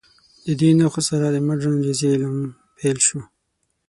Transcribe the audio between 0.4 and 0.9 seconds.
د دې